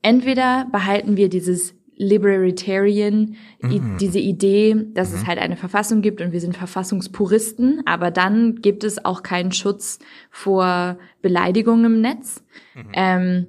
entweder 0.00 0.66
behalten 0.72 1.16
wir 1.16 1.28
dieses 1.28 1.74
Libertarian, 1.94 3.36
mhm. 3.60 3.98
diese 4.00 4.18
Idee, 4.18 4.74
dass 4.94 5.10
mhm. 5.10 5.16
es 5.16 5.26
halt 5.26 5.38
eine 5.38 5.56
Verfassung 5.56 6.00
gibt 6.00 6.22
und 6.22 6.32
wir 6.32 6.40
sind 6.40 6.56
Verfassungspuristen, 6.56 7.82
aber 7.84 8.10
dann 8.10 8.56
gibt 8.56 8.82
es 8.82 9.04
auch 9.04 9.22
keinen 9.22 9.52
Schutz 9.52 9.98
vor 10.30 10.98
Beleidigungen 11.20 11.84
im 11.84 12.00
Netz. 12.00 12.42
Mhm. 12.74 12.82
Ähm, 12.94 13.46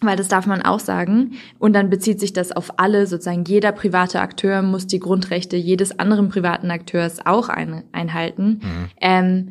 weil 0.00 0.16
das 0.16 0.28
darf 0.28 0.46
man 0.46 0.62
auch 0.62 0.80
sagen. 0.80 1.32
Und 1.58 1.72
dann 1.72 1.88
bezieht 1.88 2.20
sich 2.20 2.32
das 2.32 2.52
auf 2.52 2.78
alle, 2.78 3.06
sozusagen 3.06 3.44
jeder 3.44 3.72
private 3.72 4.20
Akteur 4.20 4.62
muss 4.62 4.86
die 4.86 5.00
Grundrechte 5.00 5.56
jedes 5.56 5.98
anderen 5.98 6.28
privaten 6.28 6.70
Akteurs 6.70 7.24
auch 7.24 7.48
ein, 7.48 7.84
einhalten. 7.92 8.60
Mhm. 8.62 8.88
Ähm, 9.00 9.48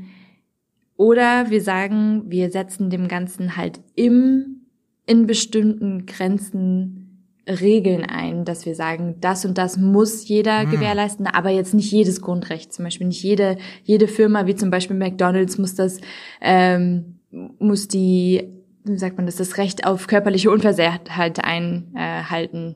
oder 0.98 1.50
wir 1.50 1.62
sagen, 1.62 2.24
wir 2.28 2.52
setzen 2.52 2.90
dem 2.90 3.08
Ganzen 3.08 3.58
halt 3.58 3.82
im, 3.96 4.68
in 5.06 5.26
bestimmten 5.26 6.06
Grenzen 6.06 7.02
Regeln 7.48 8.04
ein, 8.04 8.44
dass 8.44 8.66
wir 8.66 8.76
sagen, 8.76 9.16
das 9.22 9.46
und 9.46 9.58
das 9.58 9.78
muss 9.78 10.28
jeder 10.28 10.66
mhm. 10.66 10.72
gewährleisten, 10.72 11.28
aber 11.28 11.50
jetzt 11.50 11.74
nicht 11.74 11.92
jedes 11.92 12.22
Grundrecht. 12.22 12.74
Zum 12.74 12.86
Beispiel 12.86 13.08
nicht 13.08 13.22
jede, 13.22 13.58
jede 13.84 14.08
Firma, 14.08 14.48
wie 14.48 14.56
zum 14.56 14.72
Beispiel 14.72 14.96
McDonalds, 14.96 15.58
muss 15.58 15.76
das, 15.76 16.00
ähm, 16.42 17.20
muss 17.60 17.88
die 17.88 18.56
wie 18.86 18.98
sagt 18.98 19.18
man 19.18 19.26
das, 19.26 19.36
das 19.36 19.58
Recht 19.58 19.86
auf 19.86 20.08
körperliche 20.08 20.52
Unversehrtheit 20.52 21.44
einhalten. 21.44 22.76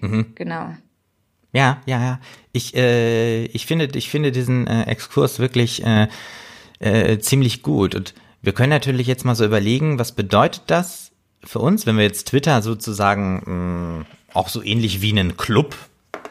Mhm. 0.00 0.32
Genau. 0.34 0.74
Ja, 1.52 1.80
ja, 1.86 2.00
ja. 2.00 2.20
Ich, 2.52 2.74
äh, 2.76 3.44
ich 3.46 3.66
finde, 3.66 3.88
ich 3.94 4.08
finde 4.08 4.32
diesen 4.32 4.66
äh, 4.66 4.84
Exkurs 4.84 5.38
wirklich 5.38 5.84
äh, 5.84 6.08
äh, 6.78 7.18
ziemlich 7.18 7.62
gut. 7.62 7.94
Und 7.94 8.14
wir 8.42 8.52
können 8.52 8.70
natürlich 8.70 9.06
jetzt 9.06 9.24
mal 9.24 9.34
so 9.34 9.44
überlegen, 9.44 9.98
was 9.98 10.12
bedeutet 10.12 10.62
das 10.68 11.12
für 11.42 11.58
uns, 11.58 11.86
wenn 11.86 11.96
wir 11.96 12.04
jetzt 12.04 12.28
Twitter 12.28 12.62
sozusagen 12.62 14.04
mh, 14.04 14.06
auch 14.34 14.48
so 14.48 14.62
ähnlich 14.62 15.02
wie 15.02 15.10
einen 15.10 15.36
Club 15.36 15.74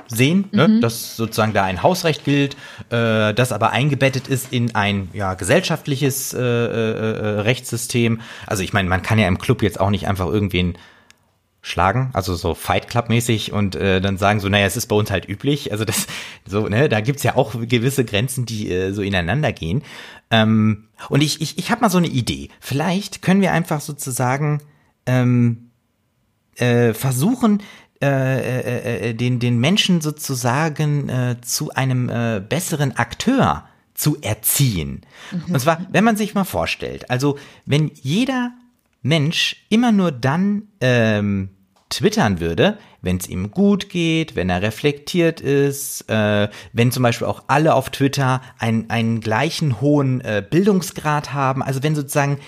sehen, 0.10 0.46
ne? 0.51 0.68
mhm. 0.68 0.82
dass 0.82 1.16
sozusagen 1.16 1.54
da 1.54 1.63
ein 1.63 1.84
Hausrecht 1.84 2.25
gilt, 2.25 2.56
äh, 2.89 3.34
das 3.34 3.51
aber 3.51 3.72
eingebettet 3.72 4.28
ist 4.28 4.51
in 4.51 4.75
ein 4.75 5.10
ja, 5.13 5.36
gesellschaftliches 5.36 6.34
äh, 6.34 6.39
äh, 6.39 6.42
äh, 6.42 7.39
Rechtssystem. 7.42 8.22
Also 8.48 8.63
ich 8.63 8.74
meine, 8.74 8.89
man 8.89 9.01
kann 9.01 9.20
ja 9.20 9.28
im 9.28 9.38
Club 9.38 9.62
jetzt 9.62 9.80
auch 9.80 9.89
nicht 9.89 10.08
einfach 10.08 10.28
irgendwen 10.28 10.78
schlagen, 11.62 12.10
also 12.13 12.36
so 12.36 12.56
Fight 12.56 12.88
Club 12.88 13.10
mäßig 13.10 13.51
und 13.51 13.75
äh, 13.75 14.00
dann 14.00 14.18
sagen 14.18 14.39
so, 14.39 14.48
naja, 14.48 14.66
es 14.66 14.78
ist 14.78 14.88
bei 14.88 14.96
uns 14.96 15.12
halt 15.12 15.28
üblich. 15.28 15.72
Also 15.72 15.86
das, 15.86 16.08
so, 16.48 16.68
ne, 16.68 16.89
da 16.89 17.01
gibt's 17.01 17.24
ja 17.24 17.36
auch 17.36 17.54
gewisse 17.54 18.06
Grenzen, 18.06 18.46
die 18.46 18.72
äh, 18.72 18.92
so 18.94 19.01
ineinander 19.01 19.51
gehen. 19.51 19.84
Ähm, 20.32 20.88
und 21.10 21.22
ich, 21.22 21.42
ich, 21.42 21.58
ich 21.58 21.70
habe 21.70 21.82
mal 21.82 21.89
so 21.89 21.98
eine 21.98 22.08
Idee. 22.08 22.50
Vielleicht 22.60 23.22
können 23.22 23.42
wir 23.42 23.51
einfach 23.51 23.82
sozusagen 23.82 24.62
ähm, 25.06 25.70
äh, 26.56 26.94
versuchen, 26.94 27.62
äh, 28.01 28.08
äh, 28.08 29.10
äh, 29.10 29.13
den, 29.13 29.39
den 29.39 29.60
Menschen 29.60 30.00
sozusagen 30.00 31.10
äh, 31.10 31.36
zu 31.41 31.72
einem 31.72 32.08
äh, 32.08 32.39
besseren 32.39 32.96
Akteur 32.96 33.65
zu 33.94 34.22
erziehen. 34.22 35.01
Mhm. 35.32 35.53
Und 35.53 35.60
zwar, 35.60 35.86
wenn 35.91 36.06
man 36.06 36.15
sich 36.15 36.34
mal 36.34 36.46
vorstellt, 36.46 37.10
also 37.10 37.38
wenn 37.65 37.91
jeder 37.96 38.53
Mensch 39.01 39.65
immer 39.68 39.91
nur 39.91 40.13
dann 40.13 40.70
ähm, 40.79 41.50
twittern 41.89 42.39
würde, 42.39 42.77
wenn 43.01 43.18
es 43.18 43.27
ihm 43.27 43.51
gut 43.51 43.89
geht, 43.89 44.36
wenn 44.36 44.50
er 44.50 44.62
reflektiert 44.62 45.41
ist, 45.41 46.10
äh, 46.10 46.48
wenn 46.72 46.91
zum 46.91 47.03
Beispiel 47.03 47.27
auch 47.27 47.44
alle 47.48 47.74
auf 47.74 47.89
Twitter 47.89 48.41
einen, 48.60 48.89
einen 48.89 49.20
gleichen 49.20 49.82
hohen 49.82 50.22
äh, 50.22 50.44
Bildungsgrad 50.48 51.34
haben, 51.34 51.63
also 51.63 51.84
wenn 51.84 51.96
sozusagen 51.96 52.39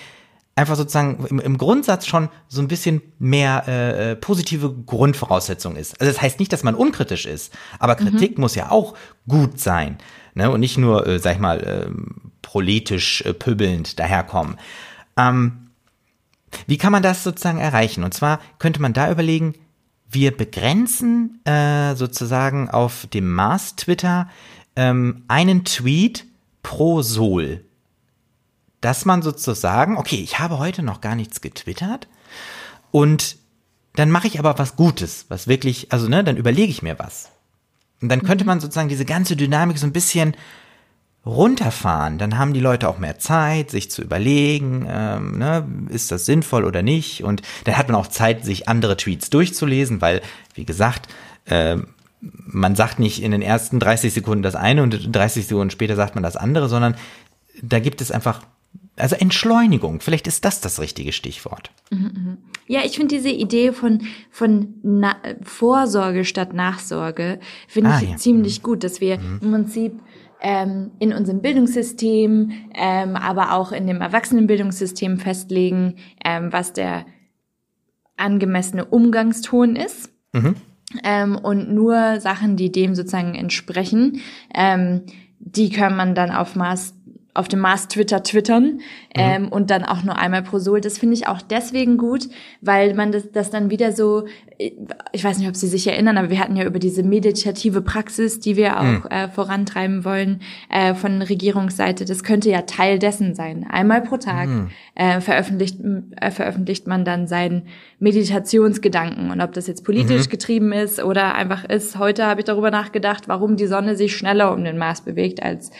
einfach 0.54 0.76
sozusagen 0.76 1.24
im, 1.26 1.38
im 1.38 1.58
Grundsatz 1.58 2.06
schon 2.06 2.28
so 2.48 2.60
ein 2.60 2.68
bisschen 2.68 3.02
mehr 3.18 3.64
äh, 3.66 4.12
äh 4.12 4.16
positive 4.16 4.72
Grundvoraussetzung 4.86 5.76
ist. 5.76 6.00
Also 6.00 6.12
das 6.12 6.20
heißt 6.20 6.38
nicht, 6.38 6.52
dass 6.52 6.62
man 6.62 6.74
unkritisch 6.74 7.26
ist, 7.26 7.52
aber 7.78 7.94
Kritik 7.94 8.36
mhm. 8.36 8.42
muss 8.42 8.54
ja 8.54 8.70
auch 8.70 8.94
gut 9.26 9.58
sein 9.58 9.98
ne? 10.34 10.50
und 10.50 10.60
nicht 10.60 10.78
nur, 10.78 11.06
äh, 11.06 11.18
sag 11.18 11.34
ich 11.34 11.40
mal, 11.40 11.60
äh, 11.60 11.90
politisch 12.42 13.22
äh, 13.22 13.32
pöbelnd 13.32 13.98
daherkommen. 13.98 14.56
Ähm, 15.16 15.70
wie 16.66 16.76
kann 16.76 16.92
man 16.92 17.02
das 17.02 17.24
sozusagen 17.24 17.58
erreichen? 17.58 18.04
Und 18.04 18.12
zwar 18.12 18.40
könnte 18.58 18.82
man 18.82 18.92
da 18.92 19.10
überlegen, 19.10 19.54
wir 20.10 20.36
begrenzen 20.36 21.40
äh, 21.46 21.94
sozusagen 21.96 22.68
auf 22.68 23.06
dem 23.06 23.32
Mars 23.32 23.76
Twitter 23.76 24.28
ähm, 24.76 25.24
einen 25.28 25.64
Tweet 25.64 26.26
pro 26.62 27.00
Sol. 27.00 27.64
Dass 28.82 29.06
man 29.06 29.22
sozusagen, 29.22 29.96
okay, 29.96 30.16
ich 30.16 30.38
habe 30.38 30.58
heute 30.58 30.82
noch 30.82 31.00
gar 31.00 31.14
nichts 31.14 31.40
getwittert 31.40 32.08
und 32.90 33.36
dann 33.94 34.10
mache 34.10 34.26
ich 34.26 34.38
aber 34.38 34.58
was 34.58 34.76
Gutes, 34.76 35.26
was 35.28 35.48
wirklich, 35.48 35.90
also 35.92 36.08
ne, 36.08 36.22
dann 36.22 36.36
überlege 36.36 36.70
ich 36.70 36.82
mir 36.82 36.98
was. 36.98 37.30
Und 38.02 38.10
dann 38.10 38.22
könnte 38.22 38.44
mhm. 38.44 38.48
man 38.48 38.60
sozusagen 38.60 38.88
diese 38.90 39.04
ganze 39.06 39.36
Dynamik 39.36 39.78
so 39.78 39.86
ein 39.86 39.92
bisschen 39.92 40.34
runterfahren, 41.24 42.18
dann 42.18 42.36
haben 42.36 42.52
die 42.52 42.60
Leute 42.60 42.88
auch 42.88 42.98
mehr 42.98 43.18
Zeit, 43.18 43.70
sich 43.70 43.90
zu 43.90 44.02
überlegen, 44.02 44.86
ähm, 44.88 45.38
ne, 45.38 45.66
ist 45.88 46.10
das 46.10 46.26
sinnvoll 46.26 46.64
oder 46.64 46.82
nicht. 46.82 47.22
Und 47.22 47.42
dann 47.64 47.76
hat 47.76 47.88
man 47.88 47.96
auch 47.96 48.08
Zeit, 48.08 48.44
sich 48.44 48.68
andere 48.68 48.96
Tweets 48.96 49.30
durchzulesen, 49.30 50.00
weil, 50.00 50.20
wie 50.54 50.64
gesagt, 50.64 51.08
äh, 51.44 51.76
man 52.20 52.76
sagt 52.76 52.98
nicht 52.98 53.22
in 53.22 53.30
den 53.30 53.42
ersten 53.42 53.78
30 53.78 54.12
Sekunden 54.12 54.42
das 54.42 54.56
eine 54.56 54.82
und 54.82 55.14
30 55.14 55.46
Sekunden 55.46 55.70
später 55.70 55.96
sagt 55.96 56.14
man 56.14 56.24
das 56.24 56.36
andere, 56.36 56.68
sondern 56.68 56.96
da 57.60 57.78
gibt 57.78 58.00
es 58.00 58.10
einfach, 58.10 58.42
also 58.96 59.16
Entschleunigung, 59.16 60.00
vielleicht 60.00 60.26
ist 60.26 60.44
das 60.44 60.60
das 60.60 60.80
richtige 60.80 61.12
Stichwort. 61.12 61.70
Ja, 62.66 62.80
ich 62.84 62.96
finde 62.96 63.14
diese 63.14 63.30
Idee 63.30 63.72
von, 63.72 64.02
von 64.30 64.74
Na 64.82 65.16
Vorsorge 65.42 66.24
statt 66.24 66.52
Nachsorge, 66.52 67.40
finde 67.68 67.90
ah, 67.90 68.00
ich 68.02 68.10
ja. 68.10 68.16
ziemlich 68.16 68.58
mhm. 68.58 68.62
gut, 68.62 68.84
dass 68.84 69.00
wir 69.00 69.18
mhm. 69.18 69.40
im 69.42 69.50
Prinzip 69.50 70.00
ähm, 70.42 70.90
in 70.98 71.12
unserem 71.12 71.40
Bildungssystem, 71.40 72.52
ähm, 72.74 73.16
aber 73.16 73.52
auch 73.52 73.72
in 73.72 73.86
dem 73.86 74.00
Erwachsenenbildungssystem 74.00 75.18
festlegen, 75.18 75.96
ähm, 76.24 76.52
was 76.52 76.72
der 76.72 77.06
angemessene 78.16 78.84
Umgangston 78.84 79.76
ist. 79.76 80.10
Mhm. 80.32 80.56
Ähm, 81.04 81.36
und 81.36 81.72
nur 81.72 82.20
Sachen, 82.20 82.56
die 82.56 82.70
dem 82.70 82.94
sozusagen 82.94 83.34
entsprechen, 83.34 84.20
ähm, 84.54 85.02
die 85.38 85.70
kann 85.70 85.96
man 85.96 86.14
dann 86.14 86.30
auf 86.30 86.54
Maß 86.54 86.94
auf 87.34 87.48
dem 87.48 87.60
Mars 87.60 87.88
Twitter 87.88 88.22
twittern 88.22 88.64
mhm. 88.64 88.80
ähm, 89.14 89.48
und 89.48 89.70
dann 89.70 89.84
auch 89.84 90.02
nur 90.02 90.18
einmal 90.18 90.42
pro 90.42 90.58
Sol. 90.58 90.82
Das 90.82 90.98
finde 90.98 91.14
ich 91.14 91.28
auch 91.28 91.40
deswegen 91.40 91.96
gut, 91.96 92.28
weil 92.60 92.94
man 92.94 93.10
das, 93.10 93.32
das 93.32 93.50
dann 93.50 93.70
wieder 93.70 93.92
so, 93.92 94.26
ich 94.58 95.24
weiß 95.24 95.38
nicht, 95.38 95.48
ob 95.48 95.56
Sie 95.56 95.66
sich 95.66 95.86
erinnern, 95.86 96.18
aber 96.18 96.28
wir 96.28 96.38
hatten 96.38 96.56
ja 96.56 96.64
über 96.64 96.78
diese 96.78 97.02
meditative 97.02 97.80
Praxis, 97.80 98.38
die 98.38 98.56
wir 98.56 98.78
auch 98.78 99.04
mhm. 99.04 99.06
äh, 99.08 99.28
vorantreiben 99.28 100.04
wollen 100.04 100.40
äh, 100.68 100.94
von 100.94 101.22
Regierungsseite. 101.22 102.04
Das 102.04 102.22
könnte 102.22 102.50
ja 102.50 102.62
Teil 102.62 102.98
dessen 102.98 103.34
sein. 103.34 103.66
Einmal 103.68 104.02
pro 104.02 104.18
Tag 104.18 104.48
mhm. 104.48 104.68
äh, 104.94 105.20
veröffentlicht, 105.22 105.78
äh, 106.20 106.30
veröffentlicht 106.30 106.86
man 106.86 107.06
dann 107.06 107.26
seinen 107.26 107.62
Meditationsgedanken 107.98 109.30
und 109.30 109.40
ob 109.40 109.52
das 109.52 109.68
jetzt 109.68 109.84
politisch 109.84 110.26
mhm. 110.26 110.30
getrieben 110.30 110.72
ist 110.72 111.02
oder 111.02 111.34
einfach 111.34 111.64
ist. 111.64 111.98
Heute 111.98 112.26
habe 112.26 112.40
ich 112.40 112.44
darüber 112.44 112.70
nachgedacht, 112.70 113.26
warum 113.26 113.56
die 113.56 113.66
Sonne 113.66 113.96
sich 113.96 114.14
schneller 114.14 114.52
um 114.52 114.62
den 114.64 114.76
Mars 114.76 115.00
bewegt 115.00 115.42
als 115.42 115.70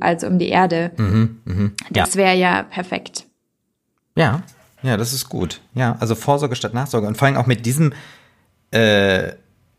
als 0.00 0.24
um 0.24 0.38
die 0.38 0.48
Erde 0.48 0.87
Mhm, 0.96 1.40
mh. 1.44 1.70
Das 1.90 2.16
wäre 2.16 2.36
ja 2.36 2.62
perfekt. 2.62 3.26
Ja, 4.16 4.42
ja, 4.82 4.96
das 4.96 5.12
ist 5.12 5.28
gut. 5.28 5.60
Ja, 5.74 5.96
also 6.00 6.14
Vorsorge 6.14 6.56
statt 6.56 6.74
Nachsorge 6.74 7.06
und 7.06 7.16
vor 7.16 7.26
allem 7.26 7.36
auch 7.36 7.46
mit 7.46 7.66
diesem 7.66 7.92
äh, 8.70 9.32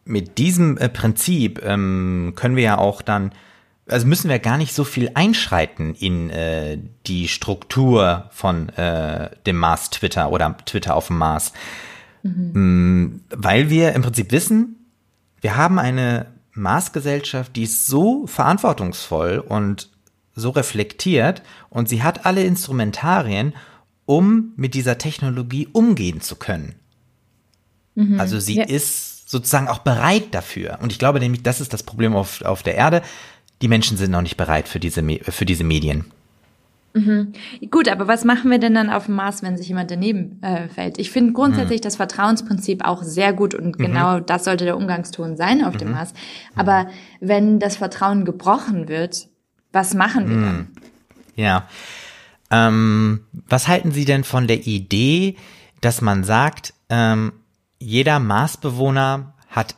mit 0.10 0.40
diesem 0.40 0.78
äh, 0.78 0.90
Prinzip 0.90 1.64
ähm, 1.64 2.34
können 2.36 2.56
wir 2.56 2.64
ja 2.64 2.78
auch 2.80 3.02
dann, 3.02 3.32
also 3.88 4.08
müssen 4.08 4.30
wir 4.30 4.40
gar 4.40 4.58
nicht 4.58 4.74
so 4.74 4.84
viel 4.84 5.12
einschreiten 5.14 5.94
in 5.94 6.32
äh, 6.32 6.80
die 7.06 7.28
Struktur 7.28 8.30
von 8.32 8.70
äh, 8.70 9.30
dem 9.46 9.58
Mars 9.58 9.92
Twitter 9.92 10.32
oder 10.32 10.58
Twitter 10.66 10.96
auf 10.96 11.08
dem 11.08 11.20
Mars, 11.20 11.54
mhm. 12.24 12.52
Mm, 12.54 13.22
weil 13.30 13.70
wir 13.70 13.94
im 13.94 14.02
Prinzip 14.02 14.32
wissen, 14.32 14.88
wir 15.42 15.56
haben 15.56 15.78
eine 15.78 16.26
Maßgesellschaft, 16.54 17.56
die 17.56 17.64
ist 17.64 17.86
so 17.86 18.26
verantwortungsvoll 18.26 19.38
und 19.38 19.90
so 20.40 20.50
reflektiert 20.50 21.42
und 21.70 21.90
sie 21.90 22.04
hat 22.04 22.26
alle 22.26 22.44
Instrumentarien, 22.44 23.54
um 24.06 24.54
mit 24.56 24.74
dieser 24.74 24.98
Technologie 24.98 25.68
umgehen 25.72 26.22
zu 26.22 26.36
können. 26.36 26.76
Mhm. 27.96 28.20
Also 28.20 28.40
sie 28.40 28.58
ja. 28.58 28.64
ist 28.64 29.30
sozusagen 29.30 29.68
auch 29.68 29.80
bereit 29.80 30.28
dafür. 30.32 30.80
Und 30.82 30.92
ich 30.92 31.00
glaube 31.00 31.20
nämlich, 31.20 31.44
das 31.44 31.62
ist 31.62 31.74
das 31.74 31.84
Problem 31.84 32.16
auf, 32.16 32.42
auf 32.42 32.64
der 32.64 32.76
Erde. 32.76 33.04
Die 33.62 33.68
Menschen 33.68 33.98
sind 33.98 34.12
noch 34.12 34.22
nicht 34.22 34.38
bereit 34.38 34.68
für 34.68 34.80
diese, 34.80 35.04
für 35.22 35.46
diese 35.46 35.64
Medien. 35.64 36.06
Mhm. 36.94 37.34
Gut, 37.70 37.88
aber 37.88 38.08
was 38.08 38.26
machen 38.26 38.50
wir 38.50 38.58
denn 38.58 38.74
dann 38.74 38.90
auf 38.90 39.06
dem 39.06 39.16
Mars, 39.16 39.44
wenn 39.44 39.58
sich 39.58 39.68
jemand 39.68 39.92
daneben 39.92 40.42
äh, 40.42 40.68
fällt? 40.70 40.98
Ich 40.98 41.12
finde 41.12 41.34
grundsätzlich 41.34 41.82
mhm. 41.82 41.84
das 41.84 41.96
Vertrauensprinzip 41.98 42.84
auch 42.84 43.04
sehr 43.04 43.34
gut 43.34 43.54
und 43.54 43.78
mhm. 43.78 43.84
genau 43.84 44.20
das 44.20 44.46
sollte 44.46 44.66
der 44.66 44.78
Umgangston 44.78 45.38
sein 45.38 45.64
auf 45.64 45.78
dem 45.78 45.90
mhm. 45.90 45.94
Mars. 45.96 46.14
Aber 46.56 46.88
wenn 47.20 47.60
das 47.60 47.78
Vertrauen 47.78 48.26
gebrochen 48.26 48.88
wird, 48.88 49.28
was 49.72 49.94
machen 49.94 50.30
wir 50.30 50.36
dann? 50.36 50.58
Hm. 50.58 50.68
Ja. 51.36 51.68
Ähm, 52.52 53.26
was 53.32 53.68
halten 53.68 53.92
Sie 53.92 54.06
denn 54.06 54.24
von 54.24 54.48
der 54.48 54.66
Idee, 54.66 55.38
dass 55.82 56.02
man 56.02 56.24
sagt, 56.24 56.74
ähm, 56.90 57.34
jeder 57.80 58.20
Marsbewohner 58.20 59.34
hat 59.50 59.76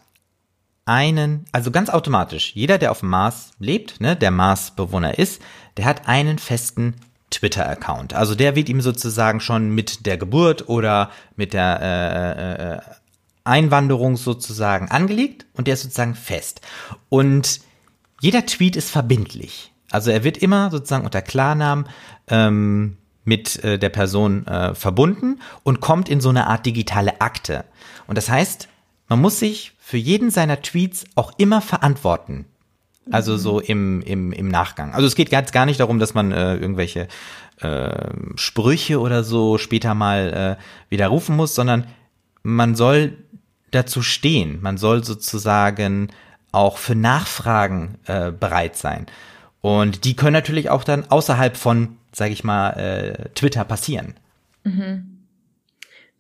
einen, 0.86 1.46
also 1.52 1.72
ganz 1.72 1.90
automatisch, 1.90 2.54
jeder, 2.56 2.78
der 2.78 2.92
auf 2.92 3.02
dem 3.02 3.10
Mars 3.10 3.52
lebt, 3.60 4.02
ne, 4.02 4.16
der 4.16 4.32
Marsbewohner 4.32 5.20
ist, 5.20 5.42
der 5.78 5.86
hat 5.86 6.08
einen 6.08 6.40
festen 6.40 6.96
Twitter-Account. 7.30 8.14
Also 8.14 8.36
der 8.36 8.56
wird 8.56 8.70
ihm 8.70 8.82
sozusagen 8.82 9.40
schon 9.40 9.70
mit 9.74 10.06
der 10.06 10.18
Geburt 10.18 10.68
oder 10.68 11.12
mit 11.36 11.54
der 11.54 11.80
äh, 11.82 12.74
äh, 12.74 12.80
Einwanderung 13.44 14.18
sozusagen 14.18 14.90
angelegt 14.90 15.46
und 15.54 15.68
der 15.68 15.76
ist 15.76 15.84
sozusagen 15.84 16.16
fest. 16.16 16.62
Und 17.10 17.62
jeder 18.20 18.46
Tweet 18.46 18.76
ist 18.76 18.90
verbindlich. 18.90 19.72
Also 19.92 20.12
er 20.12 20.24
wird 20.24 20.38
immer 20.38 20.72
sozusagen 20.72 21.06
unter 21.06 21.22
Klarnamen 21.22 21.88
ähm, 22.28 22.98
mit 23.24 23.64
äh, 23.64 23.78
der 23.78 23.90
Person 23.90 24.48
äh, 24.48 24.74
verbunden 24.74 25.40
und 25.64 25.80
kommt 25.82 26.10
in 26.10 26.22
so 26.22 26.30
eine 26.30 26.48
Art 26.48 26.66
digitale 26.66 27.22
Akte. 27.22 27.66
Und 28.08 28.18
das 28.18 28.30
heißt, 28.30 28.68
man 29.08 29.22
muss 29.22 29.40
sich 29.40 29.74
für 29.80 29.98
jeden 29.98 30.32
seiner 30.32 30.62
Tweets 30.62 31.06
auch 31.16 31.34
immer 31.38 31.62
verantworten. 31.62 32.46
Also 33.12 33.36
so 33.36 33.60
im, 33.60 34.02
im, 34.02 34.32
im 34.32 34.48
Nachgang. 34.48 34.94
Also 34.94 35.08
es 35.08 35.16
geht 35.16 35.32
ganz 35.32 35.52
gar 35.52 35.66
nicht 35.66 35.80
darum, 35.80 36.00
dass 36.00 36.14
man 36.14 36.32
äh, 36.32 36.56
irgendwelche 36.56 37.08
äh, 37.60 38.10
Sprüche 38.36 39.00
oder 39.00 39.24
so 39.24 39.58
später 39.58 39.96
mal 39.96 40.58
äh, 40.58 40.92
widerrufen 40.92 41.36
muss, 41.36 41.56
sondern 41.56 41.88
man 42.44 42.76
soll 42.76 43.18
dazu 43.72 44.02
stehen. 44.02 44.60
Man 44.62 44.78
soll 44.78 45.04
sozusagen 45.04 46.10
auch 46.52 46.78
für 46.78 46.96
Nachfragen 46.96 47.98
äh, 48.06 48.32
bereit 48.32 48.78
sein. 48.78 49.08
Und 49.62 50.06
die 50.06 50.16
können 50.16 50.34
natürlich 50.34 50.70
auch 50.70 50.84
dann 50.84 51.10
außerhalb 51.10 51.56
von, 51.56 51.98
sage 52.12 52.34
ich 52.34 52.44
mal, 52.44 52.72
äh, 52.72 53.30
Twitter 53.36 53.64
passieren. 53.64 54.16
Mhm. 54.64 55.20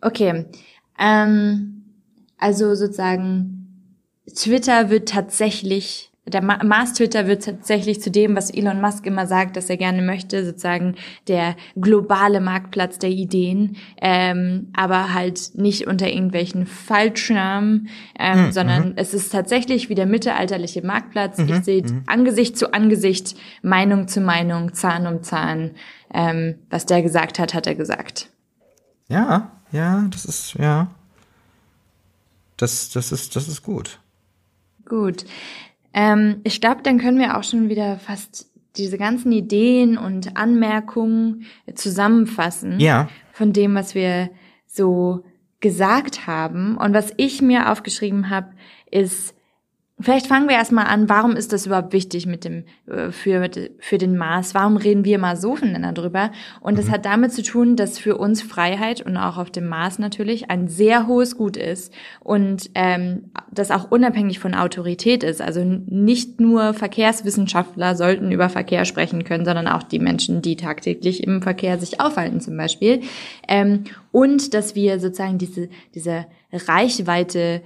Okay. 0.02 0.46
Ähm, 1.00 1.84
also 2.38 2.76
sozusagen, 2.76 3.68
Twitter 4.36 4.90
wird 4.90 5.10
tatsächlich 5.10 6.11
der 6.34 6.42
Mars 6.42 6.94
Twitter 6.94 7.28
wird 7.28 7.46
tatsächlich 7.46 8.02
zu 8.02 8.10
dem, 8.10 8.36
was 8.36 8.50
Elon 8.50 8.82
Musk 8.82 9.06
immer 9.06 9.28
sagt, 9.28 9.56
dass 9.56 9.70
er 9.70 9.78
gerne 9.78 10.02
möchte, 10.02 10.46
sozusagen 10.46 10.96
der 11.28 11.56
globale 11.76 12.42
Marktplatz 12.42 12.98
der 12.98 13.10
Ideen, 13.10 13.78
ähm, 14.02 14.70
aber 14.74 15.14
halt 15.14 15.52
nicht 15.56 15.88
unter 15.88 16.08
irgendwelchen 16.08 16.66
Fallschirmen, 16.66 17.90
ähm, 18.18 18.46
mhm. 18.46 18.52
sondern 18.52 18.94
es 18.96 19.14
ist 19.14 19.32
tatsächlich 19.32 19.90
wie 19.90 19.96
der 19.96 20.06
mittelalterliche 20.06 20.86
Marktplatz. 20.86 21.38
Mhm. 21.38 21.50
Ich 21.50 21.64
sehe 21.64 21.84
mhm. 21.84 22.04
Angesicht 22.08 22.58
zu 22.58 22.74
Angesicht, 22.74 23.36
Meinung 23.62 24.08
zu 24.08 24.22
Meinung, 24.22 24.74
Zahn 24.74 25.08
um 25.08 25.24
Zahn. 25.24 25.72
Ähm, 26.14 26.56
was 26.70 26.86
der 26.86 27.02
gesagt 27.02 27.40
hat, 27.40 27.54
hat 27.54 27.68
er 27.68 27.76
gesagt. 27.76 28.30
Ja, 29.08 29.52
ja, 29.72 30.06
das 30.10 30.26
ist, 30.26 30.54
ja. 30.56 30.88
das, 32.58 32.90
das, 32.90 33.12
ist, 33.12 33.36
das 33.36 33.48
ist 33.48 33.64
gut. 33.64 34.00
Gut. 34.86 35.26
Ähm, 35.94 36.42
ich 36.44 36.62
glaube, 36.62 36.82
dann 36.84 37.00
können 37.00 37.20
wir 37.20 37.38
auch 37.38 37.44
schon 37.44 37.70
wieder 37.70 37.98
fast 37.98 38.50
diese 38.78 38.98
ganzen 38.98 39.32
Ideen 39.32 39.98
und 39.98 40.38
Anmerkungen 40.38 41.46
zusammenfassen. 41.76 42.80
Ja. 42.80 43.10
Von 43.34 43.54
dem, 43.54 43.76
was 43.76 43.96
wir 43.96 44.30
so 44.66 45.24
gesagt 45.60 46.28
haben. 46.28 46.78
Und 46.78 46.94
was 46.94 47.14
ich 47.18 47.42
mir 47.42 47.72
aufgeschrieben 47.72 48.30
habe, 48.30 48.52
ist, 48.90 49.36
Vielleicht 50.02 50.28
fangen 50.28 50.48
wir 50.48 50.56
erstmal 50.56 50.88
an, 50.88 51.10
warum 51.10 51.36
ist 51.36 51.54
das 51.54 51.66
überhaupt 51.66 51.94
wichtig 51.94 52.26
mit 52.26 52.44
dem, 52.44 52.64
äh, 52.88 53.12
für, 53.12 53.50
für 53.80 53.98
den 53.98 54.18
Mars? 54.18 54.56
Warum 54.56 54.78
reden 54.78 55.06
wir 55.06 55.20
Masofen 55.20 55.74
denn 55.74 55.94
darüber? 55.94 56.32
Und 56.60 56.78
das 56.78 56.88
mhm. 56.88 56.92
hat 56.92 57.06
damit 57.06 57.34
zu 57.34 57.44
tun, 57.44 57.76
dass 57.76 58.00
für 58.00 58.18
uns 58.18 58.42
Freiheit 58.42 59.02
und 59.02 59.18
auch 59.18 59.38
auf 59.38 59.52
dem 59.52 59.68
Mars 59.68 60.00
natürlich 60.00 60.50
ein 60.50 60.68
sehr 60.68 61.08
hohes 61.08 61.38
Gut 61.38 61.58
ist 61.58 61.94
und 62.20 62.70
ähm, 62.76 63.32
das 63.52 63.72
auch 63.72 63.92
unabhängig 63.92 64.40
von 64.40 64.56
Autorität 64.56 65.24
ist. 65.24 65.42
Also 65.42 65.64
nicht 65.64 66.40
nur 66.40 66.74
Verkehrswissenschaftler 66.74 67.96
sollten 67.96 68.32
über 68.32 68.50
Verkehr 68.50 68.86
sprechen 68.86 69.24
können, 69.24 69.46
sondern 69.46 69.68
auch 69.68 69.84
die 69.84 70.00
Menschen, 70.00 70.42
die 70.42 70.56
tagtäglich 70.56 71.24
im 71.24 71.42
Verkehr 71.42 71.78
sich 71.78 72.00
aufhalten 72.00 72.42
zum 72.42 72.58
Beispiel. 72.58 73.02
Ähm, 73.48 73.84
und 74.12 74.54
dass 74.54 74.76
wir 74.76 75.00
sozusagen 75.00 75.38
diese, 75.38 75.70
diese 75.94 76.26
Reichweite 76.52 77.62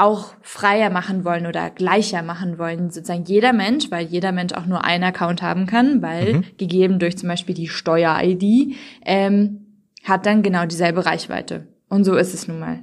auch 0.00 0.34
freier 0.40 0.90
machen 0.90 1.24
wollen 1.24 1.46
oder 1.46 1.70
gleicher 1.70 2.22
machen 2.22 2.58
wollen. 2.58 2.90
Sozusagen 2.90 3.24
jeder 3.24 3.52
Mensch, 3.52 3.90
weil 3.90 4.06
jeder 4.06 4.32
Mensch 4.32 4.52
auch 4.54 4.66
nur 4.66 4.84
einen 4.84 5.04
Account 5.04 5.42
haben 5.42 5.66
kann, 5.66 6.02
weil 6.02 6.34
mhm. 6.34 6.44
gegeben 6.56 6.98
durch 6.98 7.18
zum 7.18 7.28
Beispiel 7.28 7.54
die 7.54 7.68
Steuer-ID, 7.68 8.76
ähm, 9.04 9.66
hat 10.04 10.26
dann 10.26 10.42
genau 10.42 10.66
dieselbe 10.66 11.04
Reichweite. 11.04 11.68
Und 11.88 12.04
so 12.04 12.16
ist 12.16 12.34
es 12.34 12.48
nun 12.48 12.58
mal. 12.58 12.80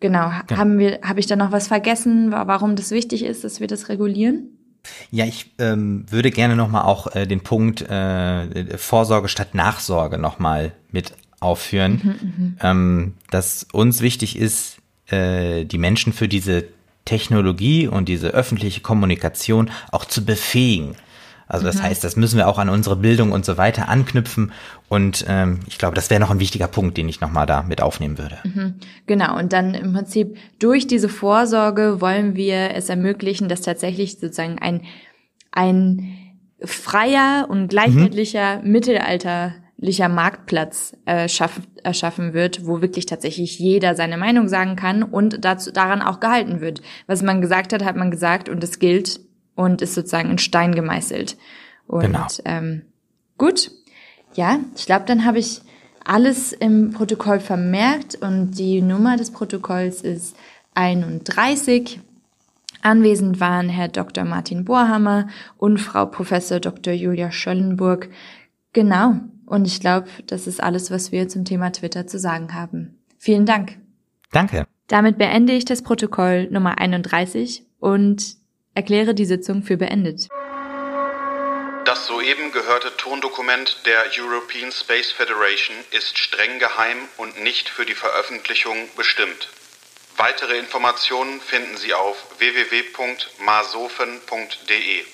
Genau. 0.00 0.30
Ja. 0.30 0.44
Haben 0.56 0.78
wir, 0.78 1.00
habe 1.02 1.20
ich 1.20 1.26
da 1.26 1.36
noch 1.36 1.52
was 1.52 1.68
vergessen, 1.68 2.32
warum 2.32 2.74
das 2.74 2.90
wichtig 2.90 3.22
ist, 3.22 3.44
dass 3.44 3.60
wir 3.60 3.66
das 3.66 3.88
regulieren? 3.88 4.48
Ja, 5.10 5.26
ich 5.26 5.52
ähm, 5.58 6.06
würde 6.10 6.30
gerne 6.30 6.56
nochmal 6.56 6.84
auch 6.84 7.14
äh, 7.14 7.26
den 7.26 7.42
Punkt 7.42 7.82
äh, 7.82 8.78
Vorsorge 8.78 9.28
statt 9.28 9.54
Nachsorge 9.54 10.16
nochmal 10.18 10.72
mit 10.90 11.12
aufführen, 11.38 12.00
mhm, 12.02 12.44
mhm, 12.44 12.56
ähm, 12.62 13.14
dass 13.30 13.66
uns 13.72 14.00
wichtig 14.00 14.38
ist, 14.38 14.79
äh, 15.12 15.64
die 15.64 15.78
Menschen 15.78 16.12
für 16.12 16.28
diese 16.28 16.64
Technologie 17.04 17.88
und 17.88 18.08
diese 18.08 18.28
öffentliche 18.28 18.80
Kommunikation 18.80 19.70
auch 19.90 20.04
zu 20.04 20.24
befähigen. 20.24 20.96
Also 21.50 21.66
das 21.66 21.78
mhm. 21.78 21.82
heißt, 21.82 22.04
das 22.04 22.14
müssen 22.14 22.36
wir 22.36 22.46
auch 22.46 22.58
an 22.58 22.68
unsere 22.68 22.94
Bildung 22.94 23.32
und 23.32 23.44
so 23.44 23.58
weiter 23.58 23.88
anknüpfen. 23.88 24.52
Und 24.88 25.24
ähm, 25.28 25.60
ich 25.66 25.78
glaube, 25.78 25.96
das 25.96 26.08
wäre 26.08 26.20
noch 26.20 26.30
ein 26.30 26.38
wichtiger 26.38 26.68
Punkt, 26.68 26.96
den 26.96 27.08
ich 27.08 27.20
nochmal 27.20 27.46
da 27.46 27.64
mit 27.64 27.82
aufnehmen 27.82 28.18
würde. 28.18 28.38
Mhm. 28.44 28.74
Genau, 29.06 29.36
und 29.36 29.52
dann 29.52 29.74
im 29.74 29.92
Prinzip 29.92 30.36
durch 30.60 30.86
diese 30.86 31.08
Vorsorge 31.08 32.00
wollen 32.00 32.36
wir 32.36 32.76
es 32.76 32.88
ermöglichen, 32.88 33.48
dass 33.48 33.62
tatsächlich 33.62 34.20
sozusagen 34.20 34.60
ein, 34.60 34.82
ein 35.50 36.16
freier 36.62 37.48
und 37.50 37.66
gleichheitlicher 37.66 38.60
mhm. 38.62 38.70
Mittelalter 38.70 39.54
licher 39.80 40.08
Marktplatz 40.08 40.94
äh, 41.06 41.28
schaff, 41.28 41.60
erschaffen 41.82 42.34
wird, 42.34 42.66
wo 42.66 42.82
wirklich 42.82 43.06
tatsächlich 43.06 43.58
jeder 43.58 43.94
seine 43.94 44.18
Meinung 44.18 44.46
sagen 44.46 44.76
kann 44.76 45.02
und 45.02 45.44
dazu, 45.44 45.72
daran 45.72 46.02
auch 46.02 46.20
gehalten 46.20 46.60
wird. 46.60 46.82
Was 47.06 47.22
man 47.22 47.40
gesagt 47.40 47.72
hat, 47.72 47.84
hat 47.84 47.96
man 47.96 48.10
gesagt 48.10 48.48
und 48.48 48.62
es 48.62 48.78
gilt 48.78 49.20
und 49.54 49.80
ist 49.80 49.94
sozusagen 49.94 50.30
in 50.30 50.38
Stein 50.38 50.74
gemeißelt. 50.74 51.38
Und 51.86 52.02
genau. 52.02 52.26
ähm, 52.44 52.82
gut, 53.38 53.70
ja, 54.34 54.60
ich 54.76 54.86
glaube, 54.86 55.06
dann 55.06 55.24
habe 55.24 55.38
ich 55.38 55.62
alles 56.04 56.52
im 56.52 56.92
Protokoll 56.92 57.40
vermerkt 57.40 58.16
und 58.20 58.52
die 58.52 58.82
Nummer 58.82 59.16
des 59.16 59.30
Protokolls 59.30 60.02
ist 60.02 60.36
31. 60.74 62.00
Anwesend 62.82 63.40
waren 63.40 63.68
Herr 63.68 63.88
Dr. 63.88 64.24
Martin 64.24 64.64
Bohrhammer 64.64 65.28
und 65.56 65.78
Frau 65.78 66.06
Professor 66.06 66.60
Dr. 66.60 66.92
Julia 66.92 67.30
Schöllenburg. 67.30 68.08
Genau. 68.72 69.16
Und 69.50 69.66
ich 69.66 69.80
glaube, 69.80 70.08
das 70.28 70.46
ist 70.46 70.62
alles, 70.62 70.92
was 70.92 71.10
wir 71.10 71.28
zum 71.28 71.44
Thema 71.44 71.72
Twitter 71.72 72.06
zu 72.06 72.20
sagen 72.20 72.54
haben. 72.54 73.02
Vielen 73.18 73.46
Dank. 73.46 73.78
Danke. 74.30 74.68
Damit 74.86 75.18
beende 75.18 75.54
ich 75.54 75.64
das 75.64 75.82
Protokoll 75.82 76.46
Nummer 76.52 76.78
31 76.78 77.66
und 77.80 78.36
erkläre 78.74 79.12
die 79.12 79.24
Sitzung 79.24 79.64
für 79.64 79.76
beendet. 79.76 80.28
Das 81.84 82.06
soeben 82.06 82.52
gehörte 82.52 82.96
Tondokument 82.96 83.84
der 83.86 84.04
European 84.16 84.70
Space 84.70 85.10
Federation 85.10 85.74
ist 85.90 86.16
streng 86.16 86.60
geheim 86.60 86.98
und 87.16 87.42
nicht 87.42 87.68
für 87.68 87.84
die 87.84 87.94
Veröffentlichung 87.94 88.76
bestimmt. 88.96 89.48
Weitere 90.16 90.60
Informationen 90.60 91.40
finden 91.40 91.76
Sie 91.76 91.92
auf 91.92 92.38
www.masofen.de. 92.38 95.04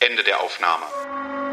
Ende 0.00 0.22
der 0.22 0.40
Aufnahme. 0.40 1.45